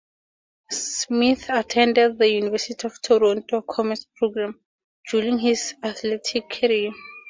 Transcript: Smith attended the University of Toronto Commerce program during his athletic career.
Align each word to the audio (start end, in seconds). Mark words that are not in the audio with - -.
Smith 0.71 1.45
attended 1.49 2.17
the 2.17 2.27
University 2.27 2.87
of 2.87 2.99
Toronto 3.03 3.61
Commerce 3.61 4.07
program 4.15 4.59
during 5.11 5.37
his 5.37 5.75
athletic 5.83 6.49
career. 6.49 6.91